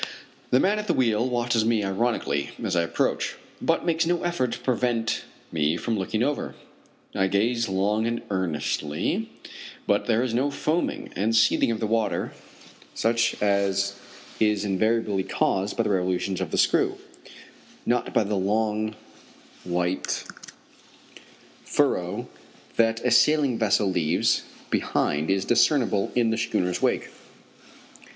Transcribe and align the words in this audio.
The 0.49 0.59
man 0.59 0.79
at 0.79 0.87
the 0.87 0.95
wheel 0.95 1.29
watches 1.29 1.63
me 1.63 1.83
ironically 1.83 2.49
as 2.63 2.75
I 2.75 2.81
approach, 2.81 3.35
but 3.61 3.85
makes 3.85 4.03
no 4.03 4.23
effort 4.23 4.51
to 4.53 4.59
prevent 4.59 5.25
me 5.51 5.77
from 5.77 5.95
looking 5.95 6.23
over. 6.23 6.55
I 7.13 7.27
gaze 7.27 7.69
long 7.69 8.07
and 8.07 8.23
earnestly, 8.31 9.29
but 9.85 10.07
there 10.07 10.23
is 10.23 10.33
no 10.33 10.49
foaming 10.49 11.11
and 11.15 11.35
seething 11.35 11.69
of 11.69 11.79
the 11.79 11.85
water 11.85 12.33
such 12.95 13.39
as 13.43 13.93
is 14.39 14.65
invariably 14.65 15.21
caused 15.21 15.77
by 15.77 15.83
the 15.83 15.91
revolutions 15.91 16.41
of 16.41 16.49
the 16.49 16.57
screw 16.57 16.97
naught 17.85 18.11
but 18.11 18.27
the 18.27 18.35
long 18.35 18.95
white 19.63 20.23
furrow 21.63 22.27
that 22.75 23.01
a 23.05 23.11
sailing 23.11 23.55
vessel 23.59 23.87
leaves 23.87 24.45
behind 24.71 25.29
is 25.29 25.45
discernible 25.45 26.11
in 26.15 26.31
the 26.31 26.39
schooner's 26.39 26.81
wake. 26.81 27.09